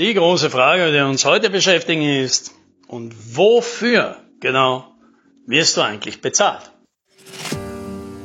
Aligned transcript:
Die 0.00 0.14
große 0.14 0.48
Frage, 0.48 0.92
die 0.92 1.00
uns 1.00 1.26
heute 1.26 1.50
beschäftigen, 1.50 2.00
ist, 2.00 2.54
und 2.88 3.36
wofür 3.36 4.16
genau 4.40 4.86
wirst 5.46 5.76
du 5.76 5.82
eigentlich 5.82 6.22
bezahlt? 6.22 6.70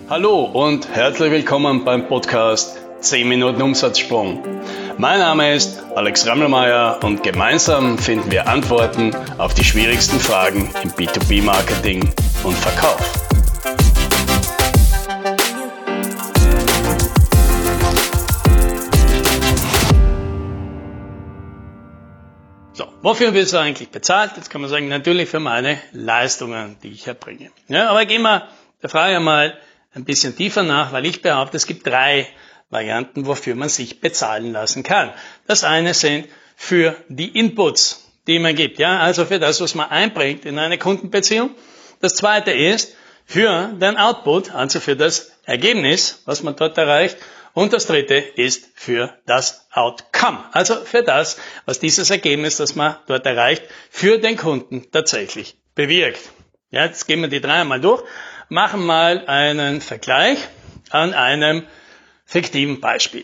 Hallo 0.09 0.45
und 0.45 0.87
herzlich 0.87 1.31
willkommen 1.31 1.83
beim 1.83 2.07
Podcast 2.07 2.77
10 3.01 3.27
Minuten 3.27 3.61
Umsatzsprung. 3.61 4.41
Mein 4.97 5.19
Name 5.19 5.53
ist 5.53 5.83
Alex 5.95 6.25
Rammelmeier 6.25 7.01
und 7.03 7.23
gemeinsam 7.23 7.97
finden 7.97 8.31
wir 8.31 8.47
Antworten 8.47 9.13
auf 9.37 9.53
die 9.53 9.65
schwierigsten 9.65 10.21
Fragen 10.21 10.73
im 10.81 10.91
B2B-Marketing 10.91 12.09
und 12.45 12.55
Verkauf. 12.55 13.24
Wofür 23.05 23.35
wirst 23.35 23.53
du 23.53 23.57
eigentlich 23.57 23.89
bezahlt? 23.89 24.31
Jetzt 24.35 24.49
kann 24.49 24.61
man 24.61 24.69
sagen, 24.71 24.87
natürlich 24.87 25.29
für 25.29 25.39
meine 25.39 25.79
Leistungen, 25.91 26.77
die 26.81 26.89
ich 26.89 27.05
erbringe. 27.05 27.51
Ja, 27.67 27.91
aber 27.91 28.03
gehen 28.07 28.23
wir 28.23 28.47
der 28.81 28.89
Frage 28.89 29.19
mal 29.19 29.55
ein 29.93 30.05
bisschen 30.05 30.35
tiefer 30.35 30.63
nach, 30.63 30.91
weil 30.91 31.05
ich 31.05 31.21
behaupte, 31.21 31.55
es 31.55 31.67
gibt 31.67 31.85
drei 31.85 32.27
Varianten, 32.71 33.27
wofür 33.27 33.53
man 33.53 33.69
sich 33.69 34.01
bezahlen 34.01 34.53
lassen 34.53 34.81
kann. 34.81 35.11
Das 35.45 35.63
eine 35.63 35.93
sind 35.93 36.27
für 36.55 36.95
die 37.07 37.27
Inputs, 37.37 38.11
die 38.25 38.39
man 38.39 38.55
gibt, 38.55 38.79
ja, 38.79 38.97
also 38.97 39.25
für 39.25 39.37
das, 39.37 39.61
was 39.61 39.75
man 39.75 39.91
einbringt 39.91 40.43
in 40.43 40.57
eine 40.57 40.79
Kundenbeziehung. 40.79 41.51
Das 42.01 42.15
zweite 42.15 42.53
ist 42.53 42.95
für 43.23 43.67
den 43.79 43.97
Output, 43.97 44.49
also 44.49 44.79
für 44.79 44.95
das 44.95 45.31
Ergebnis, 45.43 46.23
was 46.25 46.41
man 46.41 46.55
dort 46.55 46.75
erreicht. 46.79 47.17
Und 47.55 47.71
das 47.71 47.87
dritte 47.87 48.15
ist 48.15 48.67
für 48.75 49.17
das 49.25 49.65
Outcome, 49.71 50.43
also 50.51 50.75
für 50.75 51.03
das, 51.03 51.37
was 51.65 51.79
dieses 51.79 52.09
Ergebnis, 52.09 52.57
das 52.57 52.75
man 52.75 52.97
dort 53.07 53.25
erreicht, 53.25 53.63
für 53.89 54.17
den 54.17 54.35
Kunden 54.35 54.91
tatsächlich 54.91 55.55
bewirkt. 55.73 56.19
Ja, 56.69 56.83
jetzt 56.83 57.07
gehen 57.07 57.21
wir 57.21 57.29
die 57.29 57.39
drei 57.39 57.61
einmal 57.61 57.79
durch, 57.79 58.03
machen 58.49 58.85
mal 58.85 59.25
einen 59.27 59.79
Vergleich 59.79 60.37
an 60.89 61.13
einem 61.13 61.63
fiktiven 62.25 62.81
Beispiel. 62.81 63.23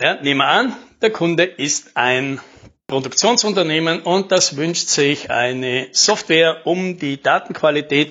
Ja, 0.00 0.14
nehmen 0.22 0.38
wir 0.38 0.48
an, 0.48 0.74
der 1.02 1.10
Kunde 1.10 1.44
ist 1.44 1.98
ein 1.98 2.40
Produktionsunternehmen 2.86 4.00
und 4.00 4.32
das 4.32 4.56
wünscht 4.56 4.88
sich 4.88 5.30
eine 5.30 5.88
Software, 5.92 6.66
um 6.66 6.98
die 6.98 7.20
Datenqualität 7.20 8.10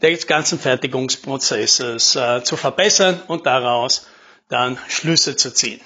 des 0.00 0.26
ganzen 0.26 0.58
Fertigungsprozesses 0.58 2.16
äh, 2.16 2.42
zu 2.42 2.56
verbessern 2.56 3.20
und 3.28 3.44
daraus 3.44 4.06
dann 4.48 4.78
Schlüsse 4.88 5.36
zu 5.36 5.52
ziehen. 5.52 5.80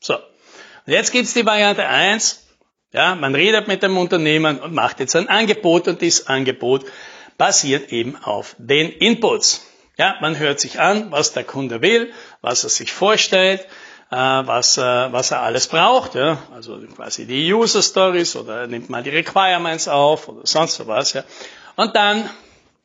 So. 0.00 0.14
Und 0.16 0.92
jetzt 0.92 1.12
gibt's 1.12 1.34
die 1.34 1.46
Variante 1.46 1.86
1. 1.86 2.44
Ja, 2.92 3.14
man 3.14 3.34
redet 3.34 3.66
mit 3.66 3.82
dem 3.82 3.96
Unternehmen 3.96 4.60
und 4.60 4.72
macht 4.72 5.00
jetzt 5.00 5.16
ein 5.16 5.28
Angebot 5.28 5.88
und 5.88 6.00
dieses 6.00 6.28
Angebot 6.28 6.84
basiert 7.36 7.92
eben 7.92 8.16
auf 8.22 8.54
den 8.58 8.90
Inputs. 8.90 9.66
Ja, 9.96 10.16
man 10.20 10.38
hört 10.38 10.60
sich 10.60 10.80
an, 10.80 11.10
was 11.10 11.32
der 11.32 11.44
Kunde 11.44 11.82
will, 11.82 12.12
was 12.40 12.64
er 12.64 12.70
sich 12.70 12.92
vorstellt, 12.92 13.66
äh, 14.10 14.16
was, 14.16 14.78
äh, 14.78 14.82
was 14.82 15.30
er 15.30 15.42
alles 15.42 15.68
braucht. 15.68 16.14
Ja, 16.14 16.38
also 16.54 16.78
quasi 16.94 17.26
die 17.26 17.52
User 17.52 17.82
Stories 17.82 18.36
oder 18.36 18.66
nimmt 18.66 18.90
mal 18.90 19.02
die 19.02 19.10
Requirements 19.10 19.88
auf 19.88 20.28
oder 20.28 20.46
sonst 20.46 20.86
was. 20.86 21.12
Ja. 21.12 21.24
Und 21.76 21.96
dann 21.96 22.28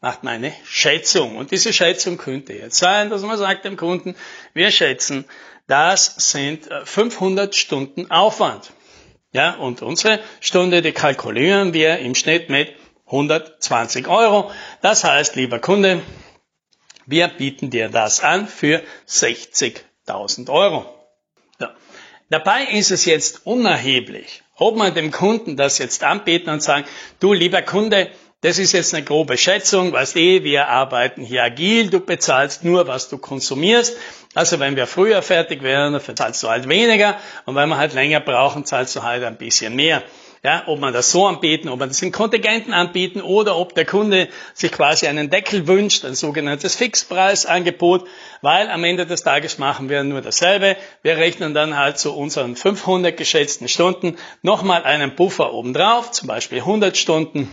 macht 0.01 0.23
man 0.23 0.35
eine 0.35 0.53
Schätzung. 0.65 1.35
Und 1.35 1.51
diese 1.51 1.73
Schätzung 1.73 2.17
könnte 2.17 2.53
jetzt 2.53 2.77
sein, 2.77 3.09
dass 3.09 3.21
man 3.21 3.37
sagt 3.37 3.65
dem 3.65 3.77
Kunden, 3.77 4.15
wir 4.53 4.71
schätzen, 4.71 5.25
das 5.67 6.15
sind 6.17 6.69
500 6.83 7.53
äh, 7.53 7.57
Stunden 7.57 8.09
Aufwand. 8.09 8.71
Ja, 9.31 9.55
und 9.55 9.83
unsere 9.83 10.19
Stunde, 10.39 10.81
die 10.81 10.91
kalkulieren 10.91 11.73
wir 11.73 11.99
im 11.99 12.15
Schnitt 12.15 12.49
mit 12.49 12.73
120 13.05 14.07
Euro. 14.07 14.51
Das 14.81 15.03
heißt, 15.03 15.35
lieber 15.35 15.59
Kunde, 15.59 16.01
wir 17.05 17.27
bieten 17.27 17.69
dir 17.69 17.89
das 17.89 18.21
an 18.21 18.47
für 18.47 18.81
60.000 19.07 20.49
Euro. 20.49 20.85
Ja. 21.59 21.75
Dabei 22.29 22.63
ist 22.65 22.91
es 22.91 23.05
jetzt 23.05 23.45
unerheblich, 23.45 24.43
ob 24.55 24.75
man 24.75 24.93
dem 24.93 25.11
Kunden 25.11 25.57
das 25.57 25.77
jetzt 25.77 26.03
anbieten 26.03 26.49
und 26.49 26.63
sagen, 26.63 26.85
du 27.19 27.33
lieber 27.33 27.61
Kunde, 27.61 28.11
das 28.41 28.57
ist 28.57 28.71
jetzt 28.71 28.93
eine 28.93 29.03
grobe 29.03 29.37
Schätzung, 29.37 29.91
weißt 29.91 30.15
eh, 30.15 30.43
wir 30.43 30.69
arbeiten 30.69 31.21
hier 31.21 31.43
agil, 31.43 31.89
du 31.89 31.99
bezahlst 31.99 32.63
nur, 32.63 32.87
was 32.87 33.09
du 33.09 33.17
konsumierst. 33.17 33.97
Also 34.33 34.59
wenn 34.59 34.77
wir 34.77 34.87
früher 34.87 35.21
fertig 35.21 35.61
wären, 35.61 35.91
dann 35.91 36.15
zahlst 36.15 36.41
du 36.43 36.47
halt 36.47 36.69
weniger 36.69 37.17
und 37.45 37.55
wenn 37.55 37.67
wir 37.67 37.77
halt 37.77 37.93
länger 37.93 38.21
brauchen, 38.21 38.63
zahlst 38.63 38.95
du 38.95 39.03
halt 39.03 39.23
ein 39.23 39.37
bisschen 39.37 39.75
mehr. 39.75 40.03
Ja, 40.41 40.63
ob 40.67 40.79
man 40.79 40.93
das 40.93 41.11
so 41.11 41.27
anbieten, 41.27 41.67
ob 41.67 41.79
man 41.79 41.89
das 41.89 42.01
in 42.01 42.13
Kontingenten 42.13 42.71
anbieten 42.71 43.21
oder 43.21 43.57
ob 43.57 43.75
der 43.75 43.83
Kunde 43.83 44.29
sich 44.53 44.71
quasi 44.71 45.07
einen 45.07 45.29
Deckel 45.29 45.67
wünscht, 45.67 46.05
ein 46.05 46.15
sogenanntes 46.15 46.77
Fixpreisangebot, 46.77 48.07
weil 48.41 48.69
am 48.69 48.85
Ende 48.85 49.05
des 49.05 49.23
Tages 49.23 49.57
machen 49.57 49.89
wir 49.89 50.01
nur 50.05 50.21
dasselbe. 50.21 50.77
Wir 51.01 51.17
rechnen 51.17 51.53
dann 51.53 51.75
halt 51.75 51.99
zu 51.99 52.15
unseren 52.15 52.55
500 52.55 53.17
geschätzten 53.17 53.67
Stunden 53.67 54.15
nochmal 54.41 54.83
einen 54.83 55.13
Puffer 55.13 55.51
obendrauf, 55.51 56.11
zum 56.11 56.29
Beispiel 56.29 56.59
100 56.59 56.95
Stunden 56.95 57.49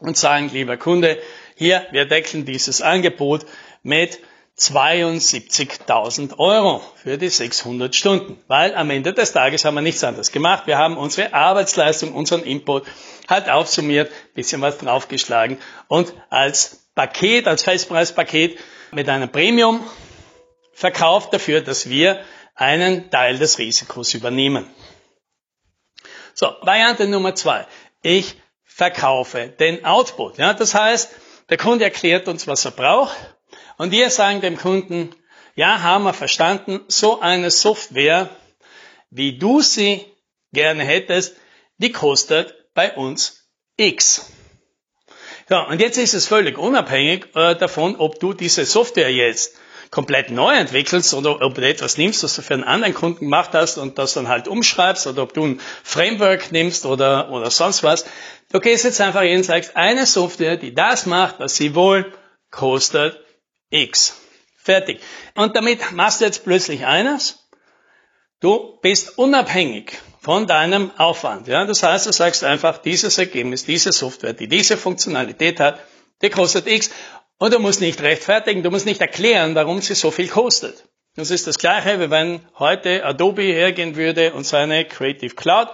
und 0.00 0.16
sagen, 0.16 0.50
lieber 0.52 0.76
Kunde, 0.76 1.18
hier, 1.54 1.86
wir 1.90 2.06
deckeln 2.06 2.44
dieses 2.44 2.82
Angebot 2.82 3.46
mit 3.82 4.20
72.000 4.58 6.38
Euro 6.38 6.82
für 6.96 7.16
die 7.16 7.30
600 7.30 7.94
Stunden, 7.94 8.42
weil 8.46 8.74
am 8.74 8.90
Ende 8.90 9.14
des 9.14 9.32
Tages 9.32 9.64
haben 9.64 9.74
wir 9.74 9.80
nichts 9.80 10.04
anderes 10.04 10.32
gemacht. 10.32 10.66
Wir 10.66 10.76
haben 10.76 10.98
unsere 10.98 11.32
Arbeitsleistung, 11.32 12.12
unseren 12.12 12.42
Input 12.42 12.84
halt 13.28 13.48
aufsummiert, 13.48 14.10
bisschen 14.34 14.60
was 14.60 14.78
draufgeschlagen 14.78 15.58
und 15.88 16.12
als 16.28 16.88
Paket, 16.94 17.46
als 17.46 17.62
Festpreispaket 17.62 18.58
mit 18.90 19.08
einem 19.08 19.30
Premium 19.30 19.82
verkauft 20.74 21.32
dafür, 21.32 21.62
dass 21.62 21.88
wir 21.88 22.22
einen 22.54 23.10
Teil 23.10 23.38
des 23.38 23.58
Risikos 23.58 24.12
übernehmen. 24.12 24.66
So, 26.34 26.54
Variante 26.62 27.06
Nummer 27.06 27.34
zwei. 27.34 27.66
Ich 28.02 28.39
verkaufe 28.80 29.48
den 29.58 29.84
Output. 29.84 30.38
Ja, 30.38 30.54
das 30.54 30.74
heißt, 30.74 31.10
der 31.50 31.58
Kunde 31.58 31.84
erklärt 31.84 32.28
uns, 32.28 32.46
was 32.46 32.64
er 32.64 32.70
braucht 32.70 33.14
und 33.76 33.90
wir 33.90 34.08
sagen 34.08 34.40
dem 34.40 34.56
Kunden, 34.56 35.14
ja, 35.54 35.82
haben 35.82 36.04
wir 36.04 36.14
verstanden, 36.14 36.80
so 36.88 37.20
eine 37.20 37.50
Software, 37.50 38.30
wie 39.10 39.36
du 39.36 39.60
sie 39.60 40.06
gerne 40.54 40.82
hättest, 40.82 41.36
die 41.76 41.92
kostet 41.92 42.54
bei 42.72 42.96
uns 42.96 43.50
X. 43.76 44.30
Ja, 45.50 45.64
und 45.64 45.78
jetzt 45.78 45.98
ist 45.98 46.14
es 46.14 46.26
völlig 46.26 46.56
unabhängig 46.56 47.26
äh, 47.34 47.56
davon, 47.56 47.96
ob 47.96 48.18
du 48.18 48.32
diese 48.32 48.64
Software 48.64 49.12
jetzt 49.12 49.58
komplett 49.90 50.30
neu 50.30 50.54
entwickelst 50.54 51.12
oder 51.14 51.42
ob 51.42 51.54
du 51.54 51.66
etwas 51.66 51.98
nimmst, 51.98 52.22
was 52.22 52.36
du 52.36 52.42
für 52.42 52.54
einen 52.54 52.64
anderen 52.64 52.94
Kunden 52.94 53.24
gemacht 53.24 53.50
hast 53.54 53.76
und 53.76 53.98
das 53.98 54.14
dann 54.14 54.28
halt 54.28 54.46
umschreibst 54.46 55.06
oder 55.06 55.22
ob 55.22 55.34
du 55.34 55.44
ein 55.44 55.60
Framework 55.82 56.52
nimmst 56.52 56.86
oder, 56.86 57.30
oder 57.30 57.50
sonst 57.50 57.82
was. 57.82 58.04
Du 58.52 58.60
gehst 58.60 58.84
jetzt 58.84 59.00
einfach 59.00 59.22
hin 59.22 59.38
und 59.38 59.44
sagst, 59.44 59.76
eine 59.76 60.06
Software, 60.06 60.56
die 60.56 60.74
das 60.74 61.06
macht, 61.06 61.40
was 61.40 61.56
sie 61.56 61.74
wohl, 61.74 62.12
kostet 62.50 63.18
X. 63.70 64.20
Fertig. 64.56 65.00
Und 65.34 65.56
damit 65.56 65.92
machst 65.92 66.20
du 66.20 66.26
jetzt 66.26 66.44
plötzlich 66.44 66.86
eines. 66.86 67.48
Du 68.40 68.78
bist 68.82 69.18
unabhängig 69.18 69.98
von 70.20 70.46
deinem 70.46 70.90
Aufwand. 70.98 71.48
Ja? 71.48 71.64
Das 71.64 71.82
heißt, 71.82 72.06
du 72.06 72.12
sagst 72.12 72.44
einfach, 72.44 72.78
dieses 72.78 73.18
Ergebnis, 73.18 73.64
diese 73.64 73.92
Software, 73.92 74.34
die 74.34 74.48
diese 74.48 74.76
Funktionalität 74.76 75.58
hat, 75.60 75.80
die 76.22 76.30
kostet 76.30 76.66
X. 76.66 76.90
Und 77.40 77.54
du 77.54 77.58
musst 77.58 77.80
nicht 77.80 78.02
rechtfertigen, 78.02 78.62
du 78.62 78.70
musst 78.70 78.84
nicht 78.84 79.00
erklären, 79.00 79.54
warum 79.54 79.80
sie 79.80 79.94
so 79.94 80.10
viel 80.10 80.28
kostet. 80.28 80.84
Das 81.16 81.30
ist 81.30 81.46
das 81.46 81.58
Gleiche, 81.58 81.98
wie 81.98 82.10
wenn 82.10 82.40
heute 82.58 83.02
Adobe 83.02 83.44
hergehen 83.44 83.96
würde 83.96 84.34
und 84.34 84.44
seine 84.44 84.84
Creative 84.84 85.34
Cloud 85.34 85.68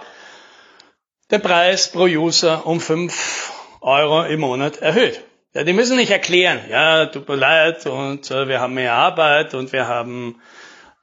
den 1.29 1.41
Preis 1.41 1.91
pro 1.91 2.03
User 2.03 2.65
um 2.65 2.79
5 2.79 3.51
Euro 3.81 4.23
im 4.23 4.39
Monat 4.39 4.77
erhöht. 4.77 5.21
Ja, 5.53 5.65
die 5.65 5.73
müssen 5.73 5.97
nicht 5.97 6.09
erklären, 6.09 6.61
ja, 6.69 7.07
tut 7.07 7.27
mir 7.27 7.35
leid 7.35 7.85
und 7.85 8.31
äh, 8.31 8.47
wir 8.47 8.61
haben 8.61 8.75
mehr 8.75 8.93
Arbeit 8.93 9.53
und 9.53 9.73
wir 9.73 9.89
haben, 9.89 10.41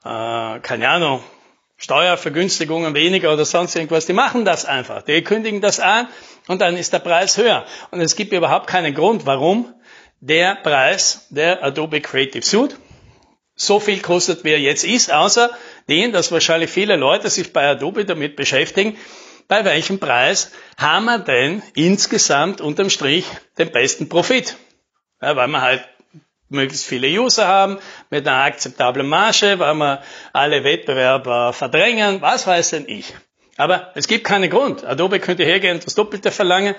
äh, 0.03 0.59
keine 0.61 0.89
Ahnung, 0.89 1.23
Steuervergünstigungen 1.77 2.95
weniger 2.95 3.31
oder 3.31 3.45
sonst 3.45 3.75
irgendwas. 3.75 4.07
Die 4.07 4.13
machen 4.13 4.45
das 4.45 4.65
einfach. 4.65 5.03
Die 5.03 5.23
kündigen 5.23 5.61
das 5.61 5.79
an 5.79 6.07
und 6.47 6.61
dann 6.61 6.75
ist 6.75 6.91
der 6.91 6.99
Preis 6.99 7.37
höher. 7.37 7.65
Und 7.91 8.01
es 8.01 8.15
gibt 8.15 8.33
überhaupt 8.33 8.65
keinen 8.65 8.95
Grund, 8.95 9.27
warum 9.27 9.71
der 10.19 10.55
Preis 10.55 11.27
der 11.29 11.63
Adobe 11.63 12.01
Creative 12.01 12.45
Suite 12.45 12.77
so 13.55 13.79
viel 13.79 14.01
kostet, 14.01 14.43
wie 14.43 14.51
er 14.51 14.59
jetzt 14.59 14.83
ist, 14.83 15.11
außer 15.11 15.49
den, 15.87 16.11
dass 16.11 16.31
wahrscheinlich 16.31 16.69
viele 16.69 16.97
Leute 16.97 17.29
sich 17.29 17.53
bei 17.53 17.67
Adobe 17.67 18.05
damit 18.05 18.35
beschäftigen, 18.35 18.97
bei 19.47 19.63
welchem 19.63 19.99
Preis 19.99 20.51
haben 20.77 21.05
wir 21.05 21.19
denn 21.19 21.61
insgesamt 21.75 22.61
unterm 22.61 22.89
Strich 22.89 23.25
den 23.57 23.71
besten 23.71 24.09
Profit? 24.09 24.55
Ja, 25.21 25.35
weil 25.35 25.47
wir 25.47 25.61
halt 25.61 25.87
möglichst 26.49 26.85
viele 26.85 27.07
User 27.07 27.47
haben 27.47 27.77
mit 28.09 28.27
einer 28.27 28.43
akzeptablen 28.43 29.07
Marge, 29.07 29.59
weil 29.59 29.75
wir 29.75 30.01
alle 30.33 30.63
Wettbewerber 30.63 31.53
verdrängen, 31.53 32.21
was 32.21 32.47
weiß 32.47 32.71
denn 32.71 32.87
ich. 32.87 33.13
Aber 33.57 33.91
es 33.95 34.07
gibt 34.07 34.25
keinen 34.25 34.49
Grund. 34.49 34.83
Adobe 34.83 35.19
könnte 35.19 35.45
hergehen 35.45 35.75
und 35.75 35.85
das 35.85 35.95
Doppelte 35.95 36.31
verlangen 36.31 36.75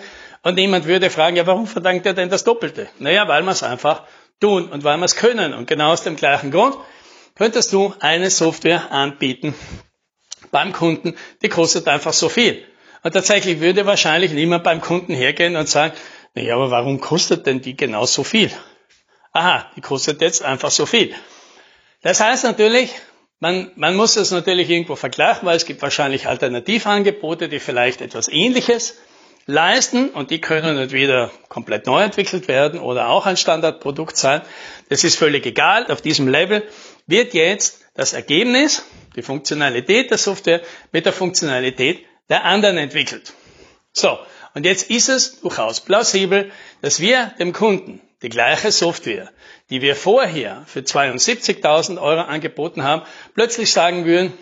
und 0.47 0.55
niemand 0.55 0.87
würde 0.87 1.11
fragen, 1.11 1.35
ja, 1.35 1.45
warum 1.49 1.67
verlangt 1.67 2.07
er 2.07 2.15
denn 2.15 2.29
das 2.29 2.45
Doppelte? 2.45 2.89
Naja, 3.01 3.27
weil 3.27 3.43
wir 3.43 3.51
es 3.51 3.65
einfach 3.65 4.05
tun 4.39 4.69
und 4.69 4.85
weil 4.85 4.97
wir 4.97 5.05
es 5.05 5.17
können. 5.17 5.53
Und 5.53 5.67
genau 5.67 5.91
aus 5.91 6.05
dem 6.05 6.15
gleichen 6.15 6.53
Grund 6.53 6.77
könntest 7.35 7.73
du 7.73 7.95
eine 7.99 8.31
Software 8.31 8.93
anbieten 8.93 9.57
beim 10.53 10.73
Kunden, 10.73 11.17
die 11.43 11.49
kostet 11.49 11.89
einfach 11.89 12.13
so 12.13 12.29
viel. 12.29 12.65
Und 13.03 13.11
tatsächlich 13.11 13.59
würde 13.59 13.87
wahrscheinlich 13.87 14.31
niemand 14.31 14.63
beim 14.63 14.81
Kunden 14.81 15.15
hergehen 15.15 15.57
und 15.57 15.69
sagen, 15.69 15.95
naja, 16.37 16.55
aber 16.55 16.71
warum 16.71 17.01
kostet 17.01 17.45
denn 17.45 17.61
die 17.61 17.77
genau 17.77 18.07
so 18.07 18.23
viel? 18.23 18.53
Aha, 19.33 19.69
die 19.75 19.81
kostet 19.81 20.21
jetzt 20.21 20.45
einfach 20.45 20.71
so 20.71 20.87
viel. 20.87 21.13
Das 22.03 22.21
heißt 22.21 22.45
natürlich, 22.45 22.93
man, 23.41 23.73
man 23.75 23.97
muss 23.97 24.15
es 24.15 24.31
natürlich 24.31 24.71
irgendwo 24.71 24.95
vergleichen, 24.95 25.45
weil 25.45 25.57
es 25.57 25.67
gibt 25.67 25.83
wahrscheinlich 25.83 26.29
Alternativangebote, 26.29 27.49
die 27.49 27.59
vielleicht 27.59 28.01
etwas 28.01 28.29
Ähnliches 28.29 28.95
leisten 29.47 30.11
und 30.11 30.31
die 30.31 30.41
können 30.41 30.77
nicht 30.77 30.93
wieder 30.93 31.31
komplett 31.49 31.87
neu 31.87 32.03
entwickelt 32.03 32.49
werden 32.49 32.81
oder 32.81 33.09
auch 33.09 33.27
ein 33.27 33.37
Standardprodukt 33.37 34.17
sein. 34.17 34.43
Das 34.89 35.05
ist 35.05 35.17
völlig 35.17 35.47
egal. 35.47 35.91
Auf 35.91 36.03
diesem 36.03 36.29
Level 36.29 36.69
wird 37.07 37.33
jetzt 37.33 37.81
das 37.95 38.13
Ergebnis, 38.13 38.85
die 39.15 39.23
Funktionalität 39.23 40.11
der 40.11 40.19
Software 40.19 40.61
mit 40.93 41.07
der 41.07 41.13
Funktionalität 41.13 42.05
der 42.29 42.45
anderen 42.45 42.77
entwickelt. 42.77 43.33
So, 43.93 44.19
und 44.55 44.67
jetzt 44.67 44.91
ist 44.91 45.09
es 45.09 45.41
durchaus 45.41 45.81
plausibel, 45.81 46.51
dass 46.83 47.01
wir 47.01 47.33
dem 47.39 47.53
Kunden 47.53 48.01
die 48.23 48.29
gleiche 48.29 48.73
Software, 48.73 49.31
die 49.71 49.81
wir 49.81 49.95
vorher 49.95 50.65
für 50.67 50.81
72.000 50.81 52.01
Euro 52.01 52.23
angeboten 52.23 52.83
haben, 52.83 53.03
plötzlich 53.35 53.71
sagen 53.71 54.05
würden, 54.07 54.33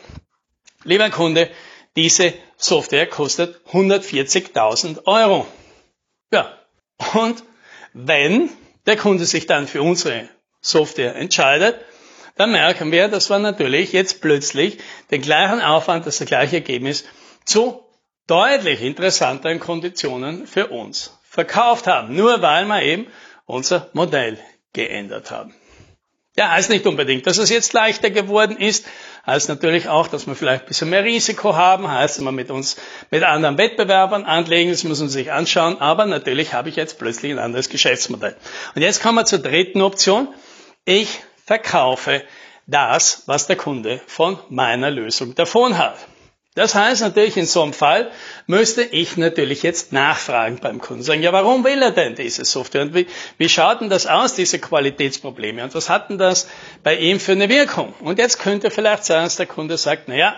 lieber 0.84 1.10
Kunde, 1.10 1.50
diese 1.96 2.32
Software 2.64 3.06
kostet 3.06 3.60
140.000 3.72 5.04
Euro. 5.04 5.46
Ja, 6.32 6.58
und 7.12 7.44
wenn 7.92 8.48
der 8.86 8.96
Kunde 8.96 9.26
sich 9.26 9.46
dann 9.46 9.66
für 9.66 9.82
unsere 9.82 10.28
Software 10.62 11.14
entscheidet, 11.14 11.76
dann 12.36 12.52
merken 12.52 12.90
wir, 12.90 13.08
dass 13.08 13.28
wir 13.28 13.38
natürlich 13.38 13.92
jetzt 13.92 14.22
plötzlich 14.22 14.78
den 15.10 15.20
gleichen 15.20 15.60
Aufwand, 15.60 16.06
das 16.06 16.24
gleiche 16.24 16.56
Ergebnis 16.56 17.04
zu 17.44 17.84
deutlich 18.26 18.80
interessanteren 18.80 19.60
Konditionen 19.60 20.46
für 20.46 20.68
uns 20.68 21.18
verkauft 21.22 21.86
haben, 21.86 22.16
nur 22.16 22.40
weil 22.40 22.64
wir 22.64 22.82
eben 22.82 23.06
unser 23.44 23.90
Modell 23.92 24.38
geändert 24.72 25.30
haben. 25.30 25.54
Ja, 26.36 26.50
heißt 26.50 26.70
nicht 26.70 26.86
unbedingt, 26.86 27.26
dass 27.26 27.38
es 27.38 27.50
jetzt 27.50 27.74
leichter 27.74 28.10
geworden 28.10 28.56
ist, 28.56 28.86
heißt 29.26 29.48
natürlich 29.48 29.88
auch, 29.88 30.06
dass 30.08 30.26
wir 30.26 30.34
vielleicht 30.34 30.64
ein 30.64 30.68
bisschen 30.68 30.90
mehr 30.90 31.04
Risiko 31.04 31.54
haben, 31.54 31.90
heißt, 31.90 32.18
dass 32.18 32.24
wir 32.24 32.32
mit 32.32 32.50
uns, 32.50 32.76
mit 33.10 33.22
anderen 33.22 33.58
Wettbewerbern 33.58 34.24
anlegen, 34.24 34.70
das 34.70 34.84
muss 34.84 35.00
man 35.00 35.08
sich 35.08 35.32
anschauen, 35.32 35.80
aber 35.80 36.06
natürlich 36.06 36.52
habe 36.52 36.68
ich 36.68 36.76
jetzt 36.76 36.98
plötzlich 36.98 37.32
ein 37.32 37.38
anderes 37.38 37.68
Geschäftsmodell. 37.68 38.36
Und 38.74 38.82
jetzt 38.82 39.02
kommen 39.02 39.16
wir 39.16 39.24
zur 39.24 39.38
dritten 39.38 39.82
Option. 39.82 40.28
Ich 40.84 41.20
verkaufe 41.44 42.22
das, 42.66 43.24
was 43.26 43.46
der 43.46 43.56
Kunde 43.56 44.00
von 44.06 44.38
meiner 44.48 44.90
Lösung 44.90 45.34
davon 45.34 45.78
hat. 45.78 45.96
Das 46.54 46.76
heißt 46.76 47.02
natürlich, 47.02 47.36
in 47.36 47.46
so 47.46 47.62
einem 47.62 47.72
Fall 47.72 48.12
müsste 48.46 48.82
ich 48.82 49.16
natürlich 49.16 49.64
jetzt 49.64 49.92
nachfragen 49.92 50.58
beim 50.60 50.80
Kunden. 50.80 51.02
Sagen, 51.02 51.22
ja, 51.22 51.32
warum 51.32 51.64
will 51.64 51.82
er 51.82 51.90
denn 51.90 52.14
diese 52.14 52.44
Software? 52.44 52.82
Und 52.82 52.94
wie, 52.94 53.08
wie 53.38 53.48
schaut 53.48 53.80
denn 53.80 53.90
das 53.90 54.06
aus, 54.06 54.34
diese 54.34 54.60
Qualitätsprobleme? 54.60 55.64
Und 55.64 55.74
was 55.74 55.90
hat 55.90 56.10
denn 56.10 56.18
das 56.18 56.48
bei 56.84 56.96
ihm 56.96 57.18
für 57.18 57.32
eine 57.32 57.48
Wirkung? 57.48 57.92
Und 58.00 58.20
jetzt 58.20 58.38
könnte 58.38 58.70
vielleicht 58.70 59.04
sein, 59.04 59.24
dass 59.24 59.34
der 59.34 59.46
Kunde 59.46 59.76
sagt, 59.76 60.04
na 60.06 60.14
ja, 60.14 60.36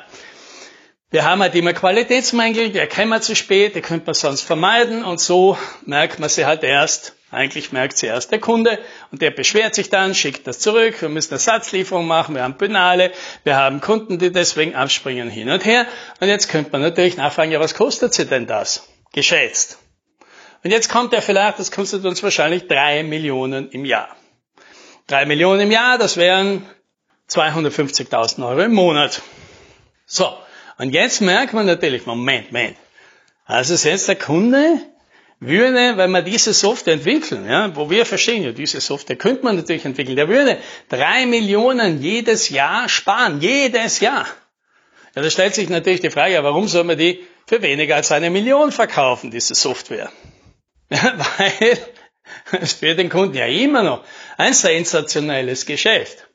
wir 1.11 1.25
haben 1.25 1.43
halt 1.43 1.55
immer 1.55 1.75
Qualitätsmängel, 1.75 2.71
der 2.71 2.89
kommen 2.89 3.21
zu 3.21 3.37
spät, 3.37 3.77
die 3.77 3.83
könnte 3.83 4.07
man 4.07 4.15
sonst 4.15 4.41
vermeiden 4.41 5.05
und 5.05 5.21
so 5.21 5.59
merkt 5.85 6.19
man 6.19 6.31
sie 6.31 6.47
halt 6.47 6.65
erst, 6.65 7.15
eigentlich 7.31 7.73
merkt 7.73 7.99
sie 7.99 8.07
erst 8.07 8.31
der 8.31 8.39
Kunde 8.39 8.79
und 9.11 9.21
der 9.21 9.31
beschwert 9.31 9.75
sich 9.75 9.91
dann, 9.91 10.15
schickt 10.15 10.47
das 10.47 10.61
zurück, 10.61 11.03
wir 11.03 11.09
müssen 11.09 11.33
Ersatzlieferung 11.33 12.07
machen, 12.07 12.35
wir 12.37 12.43
haben 12.43 12.57
Penale, 12.57 13.13
wir 13.43 13.57
haben 13.57 13.81
Kunden, 13.81 14.19
die 14.19 14.31
deswegen 14.31 14.77
abspringen 14.77 15.29
hin 15.29 15.51
und 15.51 15.65
her. 15.65 15.87
Und 16.21 16.29
jetzt 16.29 16.49
könnte 16.49 16.71
man 16.71 16.83
natürlich 16.83 17.17
nachfragen, 17.17 17.51
ja, 17.51 17.59
was 17.59 17.75
kostet 17.75 18.15
sie 18.15 18.27
denn 18.27 18.47
das? 18.47 18.89
Geschätzt. 19.13 19.79
Und 20.63 20.71
jetzt 20.71 20.89
kommt 20.89 21.13
er 21.15 21.23
vielleicht, 21.23 21.59
das 21.59 21.73
kostet 21.73 22.05
uns 22.05 22.23
wahrscheinlich 22.23 22.69
drei 22.69 23.03
Millionen 23.03 23.71
im 23.71 23.85
Jahr. 23.85 24.15
Drei 25.07 25.27
Millionen 25.27 25.63
im 25.63 25.71
Jahr, 25.71 25.99
das 25.99 26.17
wären 26.17 26.67
250.000 27.29 28.47
Euro 28.47 28.61
im 28.63 28.75
Monat. 28.75 29.23
So. 30.07 30.37
Und 30.79 30.91
jetzt 30.91 31.21
merkt 31.21 31.55
man 31.55 31.67
natürlich, 31.67 32.07
Moment, 32.07 32.53
Moment. 32.53 32.77
Also 33.47 33.75
jetzt 33.89 34.09
der 34.09 34.17
Kunde 34.17 34.81
würde, 35.39 35.97
wenn 35.97 36.11
wir 36.11 36.23
diese 36.23 36.55
Software 36.55 36.95
entwickeln, 36.95 37.49
ja, 37.49 37.75
wo 37.77 37.91
wir 37.91 38.07
verstehen, 38.07 38.43
ja, 38.43 38.53
diese 38.53 38.81
Software 38.81 39.17
könnte 39.17 39.45
man 39.45 39.57
natürlich 39.57 39.85
entwickeln, 39.85 40.17
der 40.17 40.29
würde 40.29 40.59
drei 40.89 41.27
Millionen 41.27 42.01
jedes 42.01 42.49
Jahr 42.49 42.89
sparen, 42.89 43.41
jedes 43.41 44.01
Jahr. 44.01 44.27
Ja, 45.15 45.23
da 45.23 45.31
stellt 45.31 45.55
sich 45.55 45.69
natürlich 45.69 46.01
die 46.01 46.11
Frage, 46.11 46.43
warum 46.43 46.69
soll 46.69 46.85
man 46.85 46.99
die 46.99 47.25
für 47.47 47.63
weniger 47.63 47.97
als 47.97 48.13
eine 48.13 48.31
Million 48.31 48.73
verkaufen, 48.73 49.31
diese 49.31 49.55
Software? 49.55 50.11
Ja, 50.89 51.19
weil 51.19 51.79
es 52.61 52.75
für 52.75 52.95
den 52.95 53.09
Kunden 53.09 53.37
ja 53.37 53.47
immer 53.47 53.83
noch 53.83 54.05
ein 54.37 54.53
sensationelles 54.53 55.67
Geschäft. 55.67 56.29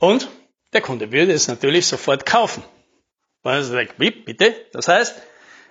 Und 0.00 0.28
der 0.72 0.80
Kunde 0.80 1.12
würde 1.12 1.32
es 1.32 1.46
natürlich 1.46 1.86
sofort 1.86 2.26
kaufen. 2.26 2.64
Weil 3.44 3.58
er 3.58 3.64
sagt, 3.64 3.94
wie, 3.98 4.10
bitte? 4.10 4.56
Das 4.72 4.88
heißt, 4.88 5.14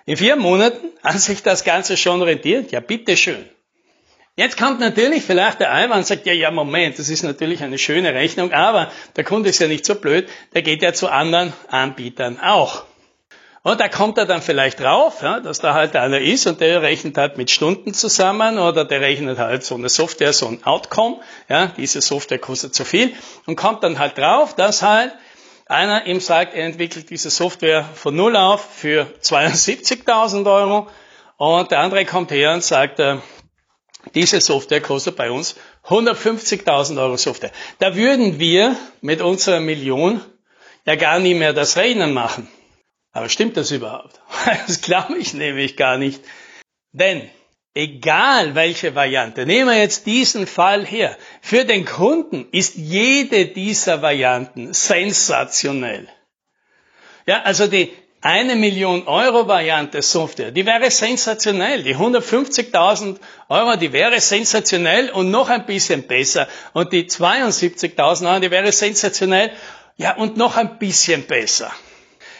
in 0.06 0.16
vier 0.16 0.36
Monaten 0.36 0.88
hat 1.02 1.20
sich 1.20 1.42
das 1.42 1.64
Ganze 1.64 1.96
schon 1.96 2.22
rentiert? 2.22 2.72
Ja, 2.72 2.80
bitteschön. 2.80 3.48
Jetzt 4.36 4.58
kommt 4.58 4.80
natürlich 4.80 5.22
vielleicht 5.22 5.60
der 5.60 5.70
Einwand 5.70 5.98
und 6.00 6.06
sagt, 6.06 6.26
ja, 6.26 6.32
ja, 6.32 6.50
Moment, 6.50 6.98
das 6.98 7.08
ist 7.08 7.22
natürlich 7.22 7.62
eine 7.62 7.78
schöne 7.78 8.14
Rechnung, 8.14 8.52
aber 8.52 8.90
der 9.14 9.22
Kunde 9.22 9.50
ist 9.50 9.60
ja 9.60 9.68
nicht 9.68 9.86
so 9.86 9.94
blöd, 9.94 10.28
der 10.54 10.62
geht 10.62 10.82
ja 10.82 10.92
zu 10.92 11.08
anderen 11.08 11.52
Anbietern 11.68 12.40
auch. 12.40 12.84
Und 13.62 13.80
da 13.80 13.88
kommt 13.88 14.18
er 14.18 14.26
dann 14.26 14.42
vielleicht 14.42 14.80
drauf, 14.80 15.22
ja, 15.22 15.40
dass 15.40 15.60
da 15.60 15.72
halt 15.72 15.96
einer 15.96 16.20
ist 16.20 16.46
und 16.46 16.60
der 16.60 16.82
rechnet 16.82 17.16
halt 17.16 17.38
mit 17.38 17.50
Stunden 17.50 17.94
zusammen 17.94 18.58
oder 18.58 18.84
der 18.84 19.00
rechnet 19.00 19.38
halt 19.38 19.64
so 19.64 19.76
eine 19.76 19.88
Software, 19.88 20.32
so 20.32 20.48
ein 20.48 20.64
Outcome, 20.64 21.20
ja, 21.48 21.68
diese 21.68 22.02
Software 22.02 22.38
kostet 22.38 22.74
zu 22.74 22.84
viel 22.84 23.14
und 23.46 23.56
kommt 23.56 23.82
dann 23.84 23.98
halt 24.00 24.18
drauf, 24.18 24.54
dass 24.54 24.82
halt 24.82 25.12
einer 25.66 26.06
ihm 26.06 26.20
sagt, 26.20 26.54
er 26.54 26.66
entwickelt 26.66 27.10
diese 27.10 27.30
Software 27.30 27.84
von 27.94 28.14
Null 28.14 28.36
auf 28.36 28.64
für 28.76 29.06
72.000 29.22 30.50
Euro 30.50 30.88
und 31.36 31.70
der 31.70 31.80
andere 31.80 32.04
kommt 32.04 32.30
her 32.30 32.52
und 32.52 32.62
sagt, 32.62 33.00
äh, 33.00 33.16
diese 34.14 34.40
Software 34.40 34.80
kostet 34.80 35.16
bei 35.16 35.30
uns 35.30 35.56
150.000 35.86 37.00
Euro 37.00 37.16
Software. 37.16 37.52
Da 37.78 37.96
würden 37.96 38.38
wir 38.38 38.76
mit 39.00 39.20
unserer 39.20 39.60
Million 39.60 40.20
ja 40.84 40.96
gar 40.96 41.18
nie 41.18 41.34
mehr 41.34 41.52
das 41.52 41.76
Rechnen 41.76 42.12
machen. 42.12 42.48
Aber 43.12 43.28
stimmt 43.28 43.56
das 43.56 43.70
überhaupt? 43.70 44.20
Das 44.66 44.80
glaube 44.80 45.16
ich 45.16 45.34
nämlich 45.34 45.76
gar 45.76 45.96
nicht. 45.96 46.22
Denn 46.92 47.30
Egal 47.76 48.54
welche 48.54 48.94
Variante. 48.94 49.46
Nehmen 49.46 49.68
wir 49.68 49.78
jetzt 49.78 50.06
diesen 50.06 50.46
Fall 50.46 50.86
her. 50.86 51.16
Für 51.42 51.64
den 51.64 51.84
Kunden 51.84 52.46
ist 52.52 52.76
jede 52.76 53.46
dieser 53.46 54.00
Varianten 54.00 54.72
sensationell. 54.72 56.08
Ja, 57.26 57.42
also 57.42 57.66
die 57.66 57.92
eine 58.20 58.54
Million 58.54 59.06
Euro 59.08 59.48
Variante 59.48 60.02
Software, 60.02 60.52
die 60.52 60.64
wäre 60.64 60.90
sensationell. 60.90 61.82
Die 61.82 61.96
150.000 61.96 63.18
Euro, 63.48 63.76
die 63.76 63.92
wäre 63.92 64.20
sensationell 64.20 65.10
und 65.10 65.32
noch 65.32 65.50
ein 65.50 65.66
bisschen 65.66 66.06
besser. 66.06 66.46
Und 66.72 66.92
die 66.92 67.04
72.000 67.04 68.30
Euro, 68.30 68.40
die 68.40 68.50
wäre 68.52 68.70
sensationell. 68.70 69.50
Ja, 69.96 70.16
und 70.16 70.36
noch 70.36 70.56
ein 70.56 70.78
bisschen 70.78 71.26
besser. 71.26 71.72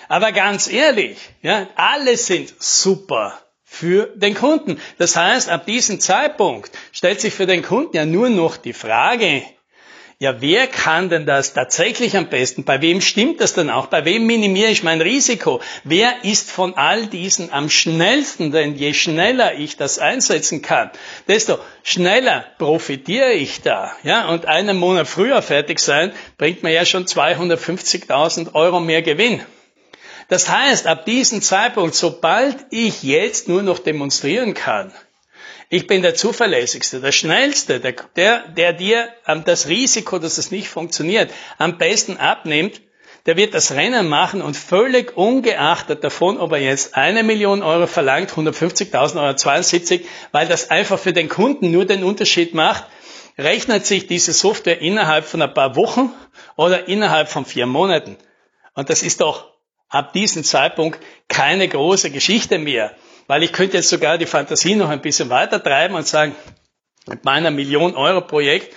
Aber 0.08 0.32
ganz 0.32 0.68
ehrlich, 0.68 1.18
ja, 1.42 1.66
alle 1.74 2.16
sind 2.16 2.54
super 2.58 3.43
für 3.74 4.08
den 4.14 4.34
Kunden. 4.34 4.80
Das 4.98 5.16
heißt, 5.16 5.48
ab 5.48 5.66
diesem 5.66 6.00
Zeitpunkt 6.00 6.70
stellt 6.92 7.20
sich 7.20 7.34
für 7.34 7.46
den 7.46 7.62
Kunden 7.62 7.96
ja 7.96 8.06
nur 8.06 8.30
noch 8.30 8.56
die 8.56 8.72
Frage, 8.72 9.42
ja, 10.20 10.40
wer 10.40 10.68
kann 10.68 11.08
denn 11.08 11.26
das 11.26 11.54
tatsächlich 11.54 12.16
am 12.16 12.28
besten? 12.28 12.62
Bei 12.64 12.80
wem 12.80 13.00
stimmt 13.00 13.40
das 13.40 13.52
denn 13.54 13.68
auch? 13.68 13.86
Bei 13.86 14.04
wem 14.04 14.26
minimiere 14.26 14.70
ich 14.70 14.84
mein 14.84 15.00
Risiko? 15.00 15.60
Wer 15.82 16.24
ist 16.24 16.52
von 16.52 16.74
all 16.74 17.06
diesen 17.08 17.52
am 17.52 17.68
schnellsten? 17.68 18.52
Denn 18.52 18.76
je 18.76 18.94
schneller 18.94 19.54
ich 19.58 19.76
das 19.76 19.98
einsetzen 19.98 20.62
kann, 20.62 20.90
desto 21.26 21.58
schneller 21.82 22.44
profitiere 22.58 23.32
ich 23.32 23.62
da. 23.62 23.92
Ja, 24.04 24.28
und 24.28 24.46
einen 24.46 24.78
Monat 24.78 25.08
früher 25.08 25.42
fertig 25.42 25.80
sein, 25.80 26.12
bringt 26.38 26.62
mir 26.62 26.72
ja 26.72 26.86
schon 26.86 27.06
250.000 27.06 28.54
Euro 28.54 28.78
mehr 28.78 29.02
Gewinn. 29.02 29.42
Das 30.34 30.48
heißt, 30.48 30.88
ab 30.88 31.04
diesem 31.04 31.42
Zeitpunkt, 31.42 31.94
sobald 31.94 32.56
ich 32.70 33.04
jetzt 33.04 33.46
nur 33.46 33.62
noch 33.62 33.78
demonstrieren 33.78 34.52
kann, 34.52 34.92
ich 35.68 35.86
bin 35.86 36.02
der 36.02 36.16
zuverlässigste, 36.16 37.00
der 37.00 37.12
schnellste, 37.12 37.78
der, 37.78 37.94
der, 38.16 38.48
der 38.48 38.72
dir 38.72 39.08
das 39.44 39.68
Risiko, 39.68 40.18
dass 40.18 40.38
es 40.38 40.50
nicht 40.50 40.68
funktioniert, 40.68 41.30
am 41.58 41.78
besten 41.78 42.16
abnimmt, 42.16 42.80
der 43.26 43.36
wird 43.36 43.54
das 43.54 43.76
Rennen 43.76 44.08
machen 44.08 44.42
und 44.42 44.56
völlig 44.56 45.16
ungeachtet 45.16 46.02
davon, 46.02 46.38
ob 46.38 46.50
er 46.50 46.58
jetzt 46.58 46.96
eine 46.96 47.22
Million 47.22 47.62
Euro 47.62 47.86
verlangt, 47.86 48.32
150.000 48.32 49.22
Euro 49.22 49.36
72, 49.36 50.04
weil 50.32 50.48
das 50.48 50.68
einfach 50.68 50.98
für 50.98 51.12
den 51.12 51.28
Kunden 51.28 51.70
nur 51.70 51.84
den 51.84 52.02
Unterschied 52.02 52.54
macht, 52.54 52.86
rechnet 53.38 53.86
sich 53.86 54.08
diese 54.08 54.32
Software 54.32 54.80
innerhalb 54.80 55.26
von 55.26 55.42
ein 55.42 55.54
paar 55.54 55.76
Wochen 55.76 56.12
oder 56.56 56.88
innerhalb 56.88 57.28
von 57.28 57.44
vier 57.44 57.66
Monaten. 57.66 58.16
Und 58.74 58.90
das 58.90 59.04
ist 59.04 59.20
doch 59.20 59.53
ab 59.94 60.12
diesem 60.12 60.42
Zeitpunkt 60.42 60.98
keine 61.28 61.68
große 61.68 62.10
Geschichte 62.10 62.58
mehr, 62.58 62.90
weil 63.28 63.44
ich 63.44 63.52
könnte 63.52 63.76
jetzt 63.76 63.90
sogar 63.90 64.18
die 64.18 64.26
Fantasie 64.26 64.74
noch 64.74 64.88
ein 64.88 65.00
bisschen 65.00 65.30
weiter 65.30 65.62
treiben 65.62 65.94
und 65.94 66.04
sagen, 66.06 66.34
mit 67.06 67.24
meiner 67.24 67.52
Million 67.52 67.94
Euro 67.94 68.22
Projekt, 68.22 68.74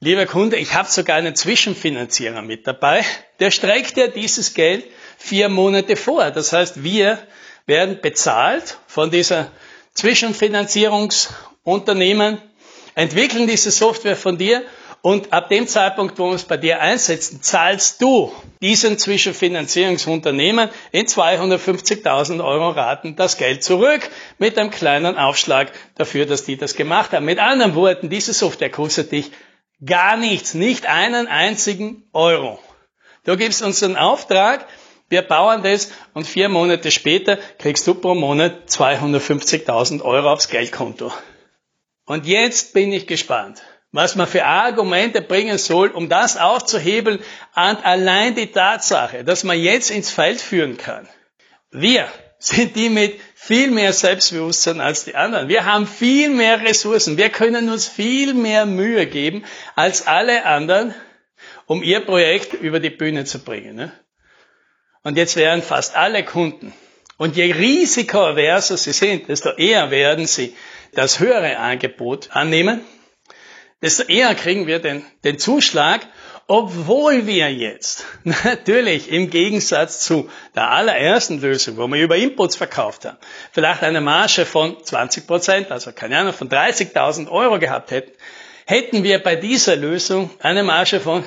lieber 0.00 0.26
Kunde, 0.26 0.56
ich 0.56 0.74
habe 0.74 0.90
sogar 0.90 1.16
einen 1.16 1.34
Zwischenfinanzierer 1.34 2.42
mit 2.42 2.66
dabei, 2.66 3.02
der 3.38 3.50
streckt 3.50 3.96
ja 3.96 4.08
dieses 4.08 4.52
Geld 4.52 4.84
vier 5.16 5.48
Monate 5.48 5.96
vor. 5.96 6.30
Das 6.30 6.52
heißt, 6.52 6.84
wir 6.84 7.18
werden 7.64 8.00
bezahlt 8.02 8.76
von 8.86 9.10
dieser 9.10 9.50
Zwischenfinanzierungsunternehmen, 9.94 12.36
entwickeln 12.94 13.46
diese 13.46 13.70
Software 13.70 14.16
von 14.16 14.36
dir 14.36 14.62
und 15.02 15.32
ab 15.32 15.48
dem 15.48 15.66
Zeitpunkt, 15.66 16.18
wo 16.18 16.28
wir 16.28 16.34
es 16.34 16.44
bei 16.44 16.58
dir 16.58 16.80
einsetzen, 16.80 17.42
zahlst 17.42 18.02
du 18.02 18.32
diesen 18.60 18.98
Zwischenfinanzierungsunternehmen 18.98 20.68
in 20.92 21.06
250.000 21.06 22.44
Euro 22.44 22.70
Raten 22.70 23.16
das 23.16 23.38
Geld 23.38 23.64
zurück 23.64 24.10
mit 24.38 24.58
einem 24.58 24.70
kleinen 24.70 25.16
Aufschlag 25.16 25.72
dafür, 25.96 26.26
dass 26.26 26.44
die 26.44 26.58
das 26.58 26.74
gemacht 26.74 27.12
haben. 27.12 27.24
Mit 27.24 27.38
anderen 27.38 27.74
Worten, 27.74 28.10
diese 28.10 28.34
Software 28.34 28.70
kostet 28.70 29.12
dich 29.12 29.30
gar 29.84 30.18
nichts, 30.18 30.52
nicht 30.52 30.86
einen 30.86 31.26
einzigen 31.26 32.04
Euro. 32.12 32.58
Du 33.24 33.36
gibst 33.38 33.62
uns 33.62 33.82
einen 33.82 33.96
Auftrag, 33.96 34.66
wir 35.08 35.22
bauen 35.22 35.62
das 35.62 35.92
und 36.12 36.26
vier 36.26 36.50
Monate 36.50 36.90
später 36.90 37.38
kriegst 37.58 37.86
du 37.86 37.94
pro 37.94 38.14
Monat 38.14 38.68
250.000 38.68 40.02
Euro 40.02 40.30
aufs 40.30 40.50
Geldkonto. 40.50 41.10
Und 42.04 42.26
jetzt 42.26 42.74
bin 42.74 42.92
ich 42.92 43.06
gespannt 43.06 43.62
was 43.92 44.14
man 44.14 44.26
für 44.26 44.44
Argumente 44.44 45.20
bringen 45.20 45.58
soll, 45.58 45.88
um 45.88 46.08
das 46.08 46.36
aufzuhebeln, 46.36 47.18
und 47.56 47.84
allein 47.84 48.34
die 48.34 48.52
Tatsache, 48.52 49.24
dass 49.24 49.44
man 49.44 49.58
jetzt 49.58 49.90
ins 49.90 50.10
Feld 50.10 50.40
führen 50.40 50.76
kann. 50.76 51.08
Wir 51.72 52.08
sind 52.38 52.76
die 52.76 52.88
mit 52.88 53.20
viel 53.34 53.70
mehr 53.70 53.92
Selbstbewusstsein 53.92 54.80
als 54.80 55.04
die 55.04 55.14
anderen. 55.14 55.48
Wir 55.48 55.66
haben 55.66 55.86
viel 55.86 56.30
mehr 56.30 56.60
Ressourcen. 56.62 57.18
Wir 57.18 57.28
können 57.28 57.68
uns 57.68 57.86
viel 57.86 58.32
mehr 58.32 58.64
Mühe 58.64 59.06
geben 59.06 59.44
als 59.76 60.06
alle 60.06 60.46
anderen, 60.46 60.94
um 61.66 61.82
ihr 61.82 62.00
Projekt 62.00 62.54
über 62.54 62.80
die 62.80 62.90
Bühne 62.90 63.24
zu 63.24 63.40
bringen. 63.40 63.76
Ne? 63.76 63.92
Und 65.02 65.16
jetzt 65.16 65.36
wären 65.36 65.62
fast 65.62 65.96
alle 65.96 66.24
Kunden. 66.24 66.72
Und 67.18 67.36
je 67.36 67.52
risikoaverser 67.52 68.78
sie 68.78 68.92
sind, 68.92 69.28
desto 69.28 69.50
eher 69.50 69.90
werden 69.90 70.26
sie 70.26 70.56
das 70.94 71.20
höhere 71.20 71.58
Angebot 71.58 72.30
annehmen 72.32 72.84
desto 73.82 74.04
eher 74.04 74.34
kriegen 74.34 74.66
wir 74.66 74.78
den, 74.78 75.04
den 75.24 75.38
Zuschlag, 75.38 76.06
obwohl 76.46 77.26
wir 77.26 77.52
jetzt 77.52 78.04
natürlich 78.24 79.10
im 79.10 79.30
Gegensatz 79.30 80.00
zu 80.00 80.28
der 80.54 80.70
allerersten 80.70 81.40
Lösung, 81.40 81.76
wo 81.76 81.86
wir 81.86 82.02
über 82.02 82.16
Inputs 82.16 82.56
verkauft 82.56 83.04
haben, 83.04 83.18
vielleicht 83.52 83.82
eine 83.82 84.00
Marge 84.00 84.44
von 84.44 84.82
20 84.82 85.26
Prozent, 85.26 85.70
also 85.70 85.92
keine 85.92 86.18
Ahnung, 86.18 86.32
von 86.32 86.48
30.000 86.48 87.30
Euro 87.30 87.58
gehabt 87.58 87.92
hätten, 87.92 88.12
hätten 88.66 89.04
wir 89.04 89.22
bei 89.22 89.36
dieser 89.36 89.76
Lösung 89.76 90.30
eine 90.40 90.64
Marge 90.64 90.98
von, 90.98 91.24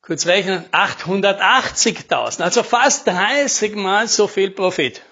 kurz 0.00 0.26
rechnen, 0.26 0.64
880.000, 0.72 2.42
also 2.42 2.62
fast 2.64 3.06
30 3.06 3.76
mal 3.76 4.08
so 4.08 4.26
viel 4.26 4.50
Profit. 4.50 5.02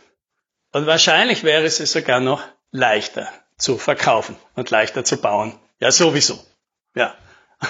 Und 0.72 0.86
wahrscheinlich 0.86 1.44
wäre 1.44 1.64
es 1.64 1.76
sogar 1.76 2.20
noch 2.20 2.42
leichter 2.72 3.28
zu 3.56 3.78
verkaufen 3.78 4.36
und 4.56 4.70
leichter 4.70 5.04
zu 5.04 5.16
bauen. 5.16 5.58
Ja, 5.78 5.90
sowieso. 5.90 6.49
Ja. 6.94 7.14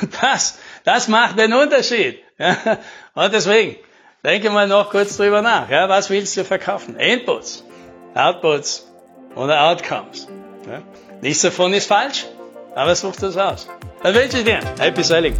Und 0.00 0.11
das, 0.23 0.59
das 0.85 1.09
macht 1.09 1.39
den 1.39 1.53
Unterschied. 1.53 2.21
Ja. 2.39 2.57
Und 3.15 3.33
deswegen, 3.33 3.77
denke 4.25 4.50
mal 4.50 4.67
noch 4.67 4.91
kurz 4.91 5.17
drüber 5.17 5.43
nach. 5.43 5.69
Ja. 5.69 5.89
Was 5.89 6.11
willst 6.11 6.37
du 6.37 6.45
verkaufen? 6.45 6.97
Inputs, 6.97 7.65
Outputs 8.15 8.89
oder 9.35 9.62
Outcomes. 9.69 10.29
Ja. 10.67 10.83
Nichts 11.21 11.43
davon 11.43 11.73
ist 11.75 11.87
falsch, 11.87 12.27
aber 12.75 12.95
such 12.95 13.17
das 13.17 13.37
aus. 13.37 13.69
Dann 14.03 14.15
wünsche 14.15 14.39
ich 14.39 14.45
dir 14.45 14.61
Happy 14.79 15.03
Selling. 15.03 15.37